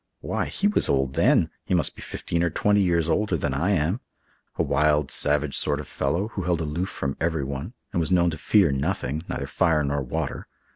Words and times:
Why, 0.21 0.45
he 0.45 0.67
was 0.67 0.89
old 0.89 1.13
then! 1.13 1.51
He 1.63 1.75
must 1.75 1.95
be 1.95 2.01
fifteen 2.01 2.41
or 2.41 2.49
twenty 2.49 2.81
years 2.81 3.07
older 3.07 3.37
than 3.37 3.53
I 3.53 3.69
am. 3.69 3.99
A 4.55 4.63
wild, 4.63 5.11
savage 5.11 5.55
sort 5.55 5.79
of 5.79 5.87
fellow, 5.87 6.29
who 6.29 6.41
held 6.41 6.59
aloof 6.59 6.89
from 6.89 7.15
everyone 7.21 7.73
and 7.93 7.99
was 7.99 8.09
known 8.09 8.31
to 8.31 8.37
fear 8.39 8.71
nothing—neither 8.71 9.45
fire 9.45 9.83
nor 9.83 10.01
water. 10.01 10.47